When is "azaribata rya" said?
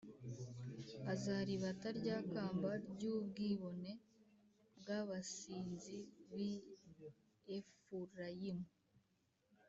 1.13-2.17